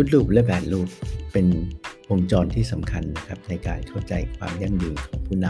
[0.00, 0.88] good loop และ bad loop
[1.32, 1.46] เป็น
[2.10, 5.46] วงจรที่สำคัญนะครับในการเข้าใจความยั่งยืนของผู้น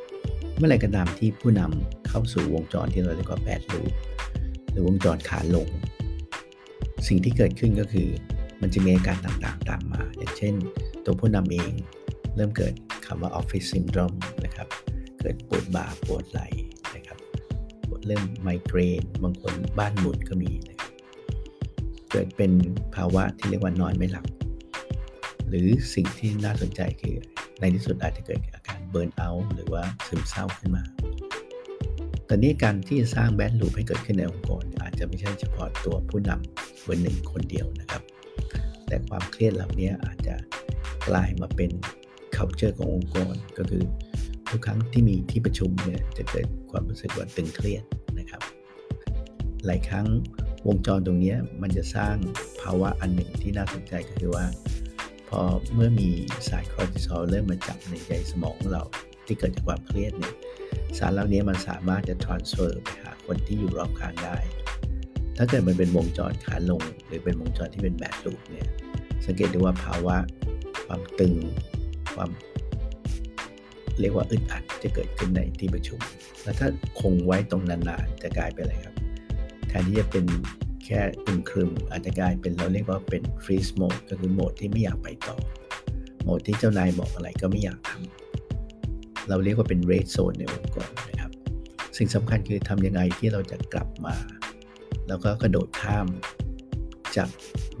[0.00, 3.92] ำเมื่อไรก็ตามที่ผู้นำเข้าสู่วงจรที่เราเรียกว่า bad loop
[4.70, 5.68] หรือวงจรขาลง
[7.08, 8.08] สิ่งที่เกิดขึ้นก็คือ
[8.60, 10.54] มันจะมีอาการต่างๆ ตามมา อย่างเช่น
[11.04, 11.72] ตัวผู้นำเอง
[12.36, 12.74] เริ่มเกิด
[13.06, 14.68] คำว่า office syndrome นะครับ
[15.20, 16.46] เกิดปวดบ่าปวดไหล่
[16.96, 17.18] นะครับ
[18.06, 20.73] เริ่มไมเกรน บางคนบ้านหมุนก็มีนะ
[22.16, 22.52] เกิดเป็น
[22.96, 24.26] ภาวะที่เรียกว่านอนไม่หลับ
[25.48, 27.16] หรือสิ่งที่น่าสนใจคือ
[27.60, 30.82] ในที่สุดอาจจะเกิดอาการเบิร์นเอาท์หรือว่าซึมเศร้าขึ้นมา
[32.28, 38.02] ตอนนี้การที่จะสร้างแบนด์ลูปให้เกิดขึ้นในองค์กร อาจจะไม่ใช่เฉพาะตัวผู้นำเบอร์หนึ่งคนเดียวนะครับ
[38.86, 40.34] แต่ความเครียดเหล่านี้อาจจะ
[41.08, 41.70] กลายมาเป็น
[42.36, 43.82] culture ขององค์กร ก็คือ
[44.50, 47.84] ทุกครั้งที่มีที่ประชุมเนี่ยจะเกิดความรู้สึกว่าตึงเครียด
[48.18, 48.42] นะครับ
[49.66, 50.06] หลายครั้ง
[50.66, 52.14] วงจรตรงนี้มันจะสร้าง
[52.62, 54.46] ภาวะอันหนึ่งที่น่าสนใจก็คือว่า
[55.28, 55.40] พอ
[55.74, 56.08] เมื่อมี
[56.48, 58.82] สารคอร์ติซอลเริ่มมาจับในใจสมองเรา
[59.26, 60.34] ที่เกิดจากความเครียดเนี่ย
[60.98, 64.36] สารเหล่านี้มันสามารถจะ transfer ไปหาคนที่อยู่รอบข้างได้
[65.36, 68.68] ถ้าเกิดมันเป็นวงจรขาลง หรือเป็นวงจรที่เป็นแบดลูปเนี่ย
[69.26, 70.16] สังเกตได้ว่าภาวะ
[70.86, 71.34] ความตึง
[72.14, 72.30] ความ
[74.00, 76.00] เรียกว่าอึดอัดจะเกิดขึ้นในที่ประชุม
[76.42, 76.68] แล้วถ้า
[77.00, 78.94] คงไว้ตรงนานๆจะกลายเป็นอะไรครับ
[79.74, 80.26] แทนที่จะเป็น
[80.84, 85.36] แค่อึมครึมอาจจะกลายเป็นเราเรียกว่าเป็น freeze mode ก็คือโหมดที่ไม่อยากไปต่อ
[86.22, 91.32] โหมดที่เจ้านายบอกอะไรก็ไม่อยากทำเราเรียกว่าเป็น red zone ในองค์กรนะครับ
[91.96, 94.16] สิ่งสำคัญคือทำยังไงที่เราจะกลับมา
[95.08, 96.06] แล้วก็กระโดดข้าม
[97.16, 97.28] จาก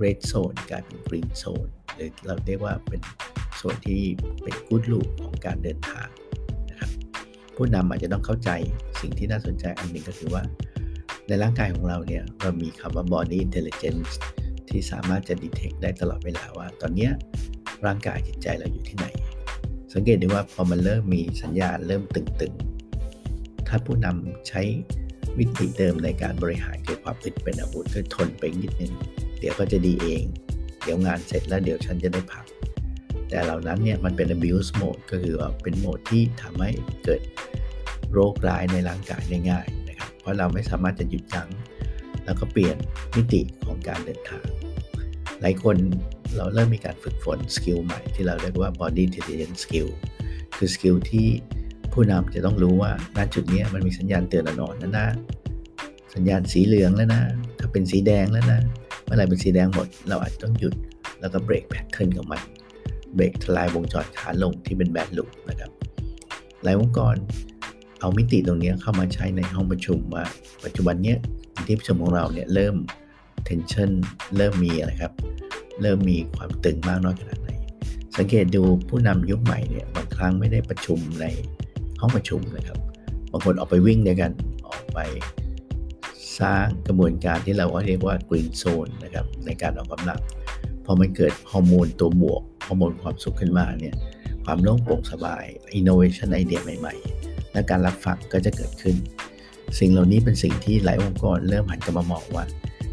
[0.02, 3.00] red zone กลายเป็น green zone หรือเราเรียกว่าเป็น
[3.56, 4.02] โซนที่
[4.42, 6.08] เป็น good loop ของการเดินทาง
[6.70, 6.90] นะครับ
[7.56, 8.50] ผู้นำอาจจะต้องเข้าใจ
[9.00, 10.44] สิ่งที่น่าสนใจอันหนึ่งก็คือว่า
[11.28, 14.12] ในร่างกายของเราเนี่ยเรามีคำว่า body intelligence
[14.68, 17.10] ที่สามารถจะ detect ได้ตลอดเวลาว่า ตอนนี้
[17.86, 19.06] ร่างกายจิตใจเราอยู่ที่ไหน
[19.92, 24.62] สังเกตได้ว่าพอมันเริ่มมีสัญญาณเริ่มตึงๆ ถ้าผู้นำใช้
[25.38, 28.92] วิธีเดิมในการบริหารเกิดความอึดเป็นอาวุธก็ทนไปนิดนึง
[29.38, 30.24] เดี๋ยวก็จะดีเอง
[30.82, 32.44] เดี๋ยวงานเสร็จแล้วเดี๋ยวฉันจะได้พัก
[33.28, 36.70] แต่เหล่านั้นเนี่ยมันเป็น abuse mode ก็คือว่าเป็นโหมดที่ทำให้
[37.04, 37.22] เกิด
[38.12, 39.66] โรคร้ายในร่างกายได้ง่าย
[40.24, 41.48] เพราะเราไม่สามารถจะหยุดยั้ง
[42.24, 42.76] แล้วก็เปลี่ยน
[43.16, 44.46] มิติของการเดินทาง
[45.40, 45.76] หลายคน
[46.36, 49.88] เราเริ่มมีการฝึกฝน skill ใหม่ที่เราเรียกว่า body intelligence skill
[50.56, 51.28] คือ skill ที่
[51.92, 55.08] ผู้นำจะต้องรู้ว่าณจุดนี้มันมีสัญญาณเตือนอ่อนๆนะนะ
[56.14, 57.22] สัญญาณสีเหลืองแล้วนะ
[57.58, 58.60] ถ้าเป็นสีแดงแล้วนะ
[59.04, 60.74] เมื่อไหร่เป็นสีแดงหมด เราอาจจะต้องหยุด
[61.20, 62.40] แล้วก็เบรกแพทเทิร์นของมัน
[63.14, 65.70] เบรกทลายวงจรขาลงที่เป็นแบดลุกนะครับ
[66.62, 67.14] หลายองค์กร
[68.04, 70.24] เอามิติตรงนี้เข้ามาใช้ในห้องประชุมว่า
[70.64, 71.14] ปัจจุบันนี้
[71.66, 72.74] ที่ประชุมของเราเนี่ยเริ่ม
[73.48, 73.90] tension
[74.36, 75.12] เริ่มมีอะไรครับ
[75.82, 77.50] เริ่มมีความตึงมากน้อยขนาดไหน
[78.16, 81.26] สังเกตดูผู้นำยุคใหม่เนี่ยบางครั้งไม่ได้ประชุมใน
[82.00, 82.78] ห้องประชุมนะครับ
[83.30, 84.32] บางคนออกไปวิ่งด้วยกัน
[84.68, 84.98] ออกไป
[86.40, 90.20] สร้างกระบวนการที่เราเรียกว่า green zone นะครับในการออกกำลัง
[90.84, 93.94] พอมันเกิดฮอร์โมนตัวบวกฮอร์โมนความสุขขึ้นมาเนี่ย
[94.44, 95.44] ความโล่งโปร่งสบาย
[95.78, 97.23] innovation ไอเดียใหม่ ๆ
[97.54, 98.96] และการรับฟังก็จะเกิดขึ้น
[99.78, 102.44] สิ่งเหล่านี้เป็นสิ่งที่หลายองค์กรเริ่มหันกลับมามองว่า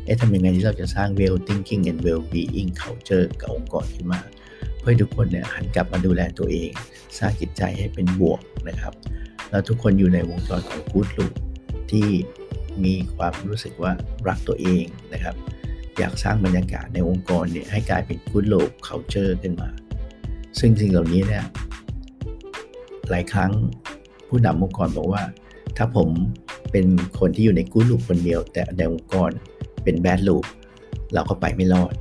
[0.05, 4.21] เอ๊ะทำยังไงที่เราจะสร้าง well thinking and well being culture กับองค์กรขึ้นมา
[4.79, 6.71] เพื่อทุกคนเนี่ยหันกลับมาดูแลตัวเอง
[7.17, 8.93] สร้างจิตใจให้เป็นบวกนะครับ
[9.49, 11.33] แล้วทุกคนอยู่ในวงจรของ good loop
[11.91, 12.07] ที่
[12.83, 13.91] มีความรู้สึกว่า
[14.27, 15.35] รักตัวเองนะครับ
[15.97, 19.69] อยากสร้างบรรยากาศในองค์กรเนี่ยให้กลายเป็น good loop culture ขึ้นมา
[20.59, 21.45] ซึ่งสิ่งเหล่านี้เนี่ย
[23.09, 23.51] หลายครั้ง
[24.31, 25.23] ผู้นำองค์กรบอกว่า
[25.77, 26.09] ถ้าผม
[26.71, 26.85] เป็น
[27.19, 29.31] คนที่อยู่ใน good loop คนเดียว แต่ในองค์กร
[29.83, 30.45] เป็น bad loop
[31.13, 31.93] เราก็ไปไม่รอด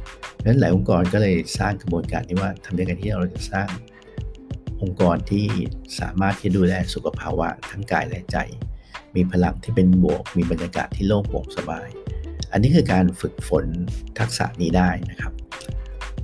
[0.42, 3.68] ดังนั้นหลายองค์กรก็เลยสร้างกระบวนการที่ว่าทำยังไงที่เราจะสร้าง
[4.82, 5.46] องค์กรที่
[6.00, 8.36] สามารถที่ดูแลสุขภาวะทั้งกายและใจ
[9.16, 11.88] มีพลังที่เป็นบวก มีบรรยากาศที่โล่งโปร่งสบาย
[12.52, 13.64] อันนี้คือการฝึกฝน
[14.18, 15.32] ทักษะนี้ได้นะครับ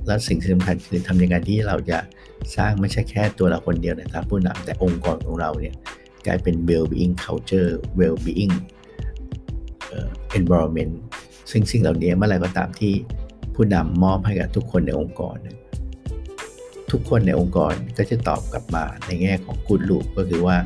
[0.07, 1.99] และสิ่งที่สำคัญคือทำยังไงที่เราจะ
[2.57, 5.75] สร้างไม่ใช่แค่ตัวเราคนเดียวนะครับผู้นำแต่องค์กรของเราเนี่ย
[6.25, 8.55] กลายเป็น well-being culture well-being
[10.39, 10.93] environment
[11.51, 12.93] ซึ่งสิ่งเหล่านี้เมื่อไรก็ตามที่
[13.55, 15.37] ผู้นำมอบให้กับทุกคนในองค์กร
[16.91, 20.57] ทุกคนในองค์กรก็จะตอบกลับมาในแง่ของกูดลูปก็คือว่า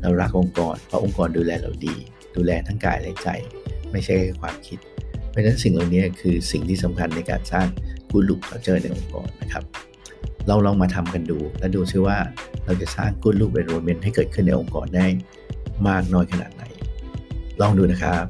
[0.00, 1.94] เรารักองค์กร เพราะองค์กรดูแลเราดี
[2.36, 3.28] ดูแลทั้งกายและใจ
[3.92, 4.78] ไม่ใช่แค่ความคิด
[5.30, 7.66] เพราะฉะนั้นสิ่งเหล่านี้คือสิ่งที่สำคัญในการสร้าง
[8.10, 9.64] กูดลูปเขาเจอในองค์กรนะครับ
[10.48, 12.16] เราลองมาทำกันดู และดูซิว่า
[12.64, 15.06] เราจะสร้างกูดลูปเอนโรเมนต์ให้เกิดขึ้นในองค์กรได้
[15.88, 16.64] มากน้อยขนาดไหน
[17.60, 18.24] ลองดูนะครับ